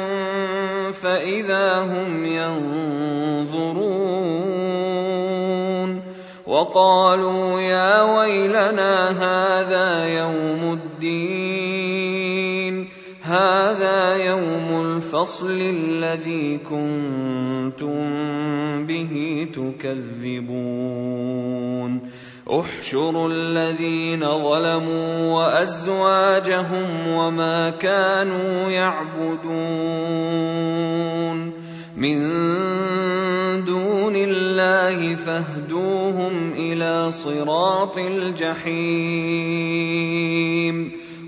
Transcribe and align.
فإذا 0.93 1.79
هم 1.79 2.25
ينظرون. 2.25 3.79
وقالوا 6.47 7.61
يا 7.61 8.19
ويلنا 8.19 9.11
هذا 9.11 10.05
يوم 10.05 10.73
الدين. 10.73 11.78
هذا 13.39 14.17
يوم 14.17 14.87
الفصل 14.87 15.61
الذي 15.61 16.59
كنتم 16.59 18.01
به 18.87 19.47
تكذبون. 19.55 20.69
احشروا 22.51 23.29
الذين 23.29 24.21
ظلموا 24.21 25.33
وأزواجهم 25.35 27.09
وما 27.09 27.71
كانوا 27.71 28.71
يعبدون. 28.71 29.69
من 31.97 32.19
دون 33.65 34.17
الله 34.17 35.15
فاهدوهم 35.15 36.53
إلى 36.57 37.11
صراط 37.11 37.99
الجحيم. 37.99 39.29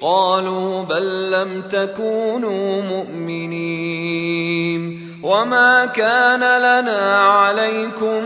قالوا 0.00 0.82
بل 0.82 1.30
لم 1.30 1.62
تكونوا 1.70 2.82
مؤمنين. 2.82 5.00
وما 5.22 5.86
كان 5.86 6.40
لنا 6.40 7.20
عليكم 7.20 8.24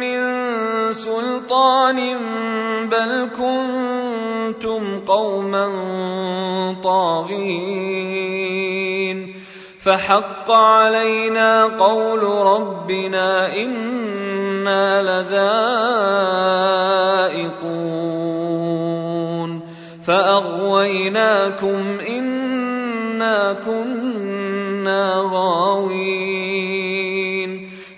من 0.00 0.20
سلطان 0.92 2.18
بل 2.88 3.28
كنتم 3.36 5.00
قوما 5.00 5.68
طاغين. 6.84 8.52
فحق 9.84 10.50
علينا 10.50 11.64
قول 11.64 12.22
ربنا 12.22 13.54
أنا 14.62 15.02
لذائقون 17.32 17.72
فاغويناكم 20.06 21.98
انا 22.08 23.52
كنا 23.52 25.30
غاوين 25.32 26.62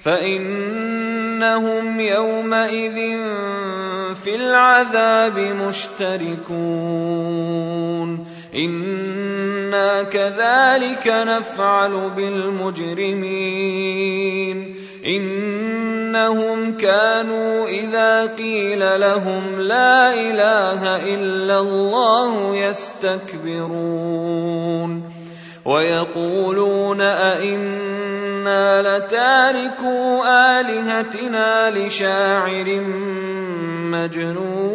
فانهم 0.05 2.01
يومئذ 2.01 2.95
في 4.25 4.35
العذاب 4.35 5.39
مشتركون 5.39 6.95
أنا 8.55 10.03
كذلك 10.03 11.07
نفعل 11.07 12.11
بالمجرمين 12.17 13.55
إنهم 15.07 16.77
كانوا 16.77 17.67
إذا 17.67 18.27
قيل 18.27 19.01
لهم 19.01 19.61
لا 19.61 20.15
إله 20.15 20.97
إلا 21.15 21.59
الله 21.61 22.57
يستكبرون 22.57 23.95
ويقولون 25.65 27.01
أئنا 27.01 28.83
لتاركو 28.83 30.25
آلهتنا 30.25 31.71
لشاعر 31.71 32.81
مجنون 33.93 34.75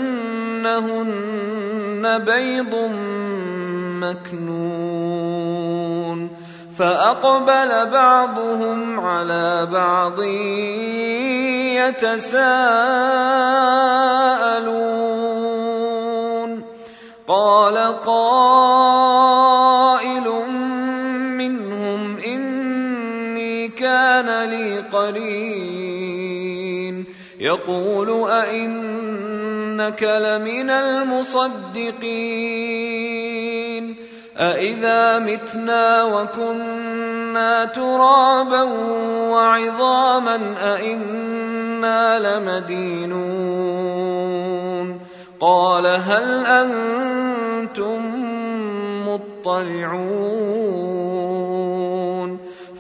بيض 2.19 2.75
مكنون 4.05 5.17
فأقبل 6.79 7.91
بعضهم 7.91 9.01
على 9.01 9.69
بعض 9.73 10.23
يتساءلون 11.81 12.67
قال 17.29 17.77
قائل 18.07 19.46
قرين 24.97 26.95
يقول 27.41 28.31
أئنك 28.31 30.03
لمن 30.03 30.71
المصدقين. 30.71 31.57
أإذا 34.37 35.19
متنا 35.19 36.05
وكنا 36.05 37.65
ترابا 37.65 38.63
وعظاما 39.33 40.55
أإنا 40.61 42.19
لمدينون. 42.19 43.57
قال 45.41 45.87
هل 45.87 46.47
أنتم 46.47 48.01
مطلعون؟ 49.09 50.67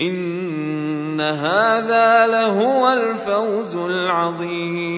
إن 0.00 1.20
هذا 1.20 2.26
لهو 2.26 2.92
الفوز 2.92 3.76
العظيم. 3.76 4.94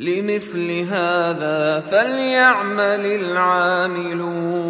لمثل 0.00 0.70
هذا 0.70 1.80
فليعمل 1.90 3.06
العاملون. 3.06 4.60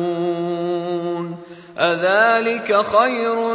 أذلك 1.79 2.83
خير 2.83 3.55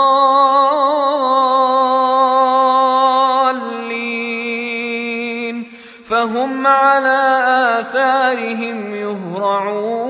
فهم 6.10 6.68
على 6.68 7.44
آثارهم 7.80 8.96
يهرعون. 8.96 10.06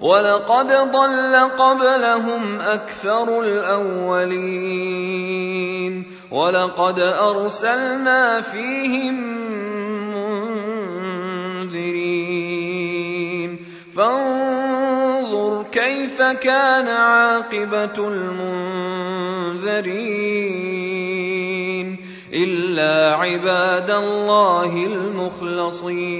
ولقد 0.00 0.72
ضل 0.72 1.34
قبلهم 1.58 2.60
أكثر 2.60 3.40
الأولين. 3.40 4.84
ولقد 6.30 6.98
أرسلنا 6.98 8.40
فيهم 8.40 9.43
فانظر 13.96 15.64
كيف 15.72 16.22
كان 16.22 16.88
عاقبة 16.88 18.08
المنذرين 18.08 18.54
إلا 22.34 23.14
عباد 23.14 23.90
الله 23.90 24.86
المخلصين. 24.86 26.14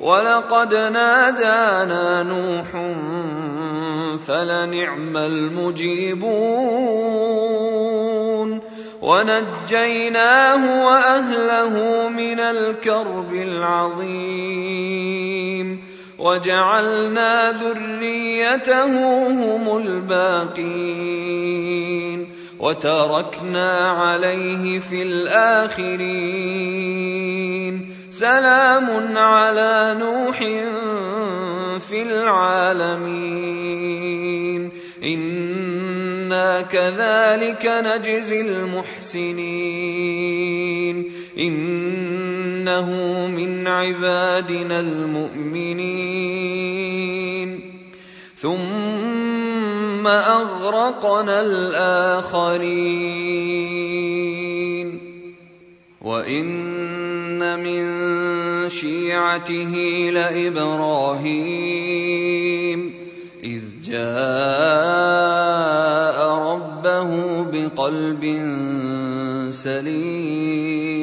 ولقد 0.00 0.74
نادانا 0.74 2.22
نوح 2.22 2.70
فلنعم 4.26 5.16
المجيبون. 5.16 6.84
ونجيناه 9.04 10.84
وأهله 10.84 11.74
من 12.08 12.40
الكرب 12.40 13.34
العظيم. 13.34 14.24
وجعلنا 16.18 17.52
ذريته 17.52 18.92
هم 19.28 19.76
الباقين. 19.76 20.74
وتركنا 22.60 23.90
عليه 23.90 24.80
في 24.80 25.02
الآخرين. 25.02 25.94
سلام 28.10 29.18
على 29.18 29.96
نوح 30.00 30.38
في 31.78 32.02
العالمين. 32.02 33.44
أنا 36.34 36.62
كذلك 36.62 37.66
نجزي 37.66 38.40
المحسنين 38.40 39.34
انه 41.38 42.90
من 43.26 43.68
عبادنا 43.68 44.80
المؤمنين 44.80 45.94
ثم 48.36 50.06
اغرقنا 50.06 51.42
الاخرين 51.42 52.74
وان 56.00 57.62
من 57.62 57.84
شيعته 58.68 59.74
لابراهيم 60.12 61.44
اذ 63.44 63.62
جاء 63.84 65.24
ربه 67.02 67.42
بقلب 67.42 68.22
سليم 69.52 70.94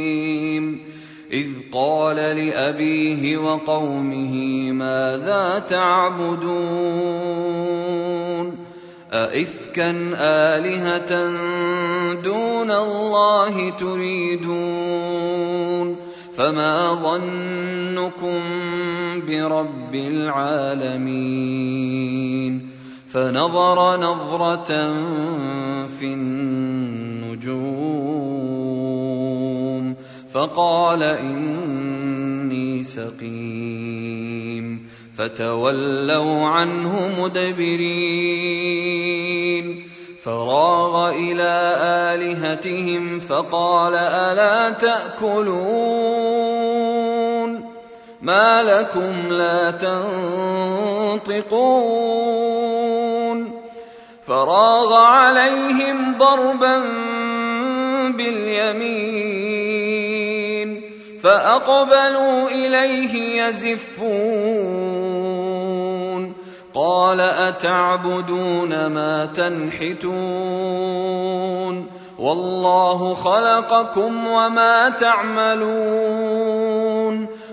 اذ 1.31 1.47
قال 1.73 2.15
لابيه 2.15 3.37
وقومه 3.37 4.71
ماذا 4.71 5.59
تعبدون 5.69 6.81
أئفكا 9.13 9.91
آلهة 10.19 11.31
دون 12.21 12.71
الله 12.71 13.69
تريدون 13.69 15.31
فما 16.37 16.93
ظنكم 16.93 18.39
برب 19.27 19.95
العالمين 19.95 21.51
فنظر 23.13 23.97
نظرة 23.97 24.67
في 25.87 26.05
النجوم 26.05 27.61
فقال 30.33 31.03
إني 31.03 32.83
سقيم 32.83 34.87
فتولوا 35.17 36.47
عنه 36.47 37.23
مدبرين 37.23 38.71
فراغ 40.23 41.09
إلى 41.09 41.77
آلهتهم 42.13 43.19
فقال 43.19 43.95
ألا 43.95 44.69
تأكلون 44.69 46.21
ما 48.21 48.63
لكم 48.63 49.13
لا 49.29 49.71
تنطقون 49.71 51.51
فراغ 54.25 54.93
عليهم 54.93 56.17
ضربا 56.17 56.77
باليمين 58.17 59.61
فاقبلوا 61.23 62.49
اليه 62.49 63.43
يزفون 63.43 64.81
قال 66.73 67.21
اتعبدون 67.21 68.85
ما 68.85 69.25
تنحتون 69.25 70.61
والله 72.19 73.13
خلقكم 73.13 74.27
وما 74.27 74.89
تعملون 74.89 76.51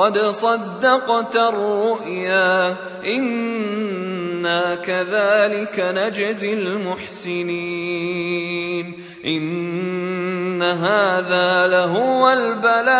قد 0.00 0.18
صدقت 0.18 1.36
الرؤيا 1.36 2.76
إنا 3.06 4.74
كذلك 4.74 5.80
نجزي 5.80 6.52
المحسنين. 6.52 7.44
إن 9.26 10.62
هذا 10.62 11.66
لهو 11.66 12.32
البلاء 12.32 12.96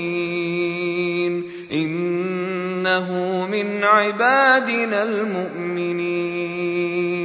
إنه 1.71 3.11
من 3.51 3.83
عبادنا 3.83 5.03
المؤمنين. 5.03 7.24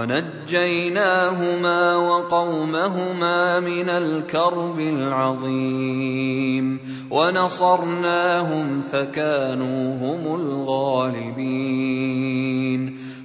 ونجيناهما 0.00 1.96
وقومهما 1.96 3.60
من 3.60 3.88
الكرب 3.88 4.80
العظيم 4.80 6.80
ونصرناهم 7.10 8.82
فكانوا 8.92 9.96
هم 9.96 10.40
الغالبين 10.40 11.80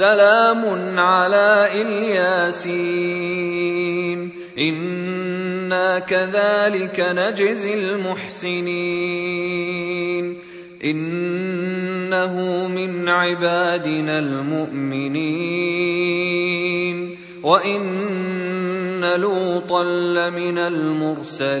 سلام 0.00 0.64
على 0.98 1.68
إلياسين. 1.82 2.80
إنا 4.58 5.98
كذلك 5.98 7.00
نجزي 7.00 7.74
المحسنين. 7.74 8.64
إنه 10.84 12.34
من 12.68 13.08
عبادنا 13.08 14.18
المؤمنين. 14.18 15.20
وإن 17.42 19.04
لوطا 19.16 19.84
لمن 19.84 20.58
المرسلين. 20.58 21.60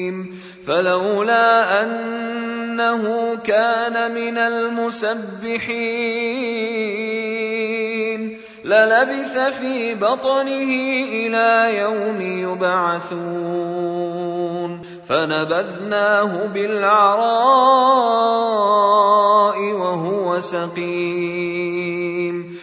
فلولا 0.67 1.83
أنه 1.83 3.35
كان 3.35 4.13
من 4.13 4.37
المسبحين 4.37 6.01
للبث 8.65 9.37
في 9.59 9.95
بطنه 9.95 10.71
إلى 11.13 11.77
يوم 11.77 12.21
يبعثون 12.21 13.61
فنبذناه 15.07 16.45
بالعراء 16.45 17.21
وهو 19.61 20.39
سقيم 20.39 21.91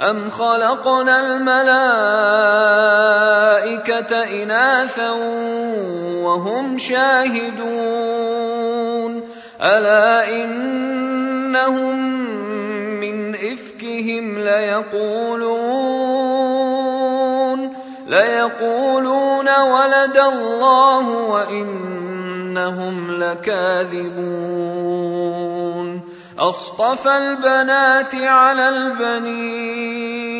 ام 0.00 0.30
خلقنا 0.30 1.20
الملائكه 1.20 1.84
اناثا 4.42 5.10
وهم 6.24 6.78
شاهدون 6.78 8.14
الا 9.62 10.34
انهم 10.34 11.98
من 13.00 13.34
افكهم 13.34 14.38
ليقولون 14.38 15.84
ليقولون 18.06 19.48
ولد 19.60 20.18
الله 20.18 21.08
وانهم 21.30 23.10
لكاذبون 23.22 24.54
أصطفى 26.38 27.16
البنات 27.16 28.14
على 28.14 28.68
البنين. 28.68 30.34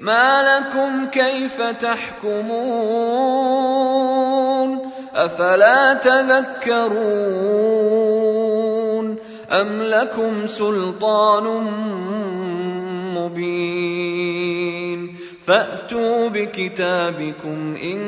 ما 0.00 0.42
لكم 0.42 1.06
كيف 1.06 1.62
تحكمون؟ 1.62 2.46
أفلا 5.14 5.94
تذكرون؟ 5.94 6.96
أم 9.50 9.82
لكم 9.82 10.46
سلطان 10.46 11.44
مبين؟ 13.16 15.16
فأتوا 15.46 16.28
بكتابكم 16.28 17.76
إن 17.76 18.00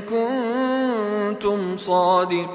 كنتم 0.00 1.76
صادقين. 1.76 2.54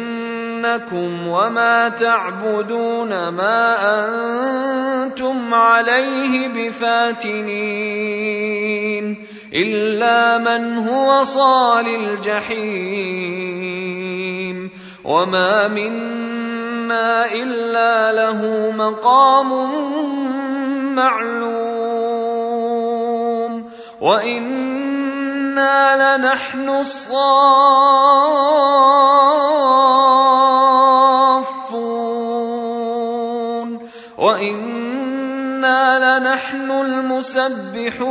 فانكم 0.61 1.27
وما 1.27 1.89
تعبدون 1.89 3.29
ما 3.29 3.75
أنتم 4.05 5.53
عليه 5.53 6.47
بفاتنين 6.47 7.45
الا 9.53 10.37
من 10.37 10.77
هو 10.77 11.23
صال 11.23 11.87
الجحيم 11.87 13.01
وما 15.03 15.67
منا 15.67 17.31
الا 17.33 18.11
له 18.11 18.71
مقام 18.77 19.69
معلوم 20.95 22.31
وأنا 24.01 25.71
لنحن 26.17 26.69
الصافون 26.69 28.11
وأنا 34.21 36.19
لنحن 36.19 36.71
المسبحون 36.71 38.01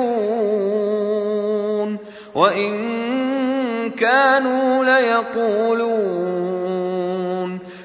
وان 2.35 3.91
كانوا 3.91 4.85
ليقولون 4.85 6.21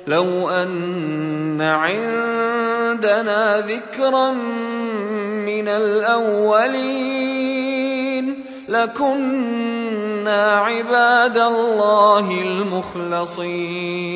لو 0.08 0.50
ان 0.50 1.62
عندنا 1.62 3.62
ذكرا 3.62 4.32
من 5.46 5.68
الاولين 5.68 7.26
لكنا 8.70 10.60
عباد 10.60 11.38
الله 11.38 12.42
المخلصين 12.42 14.16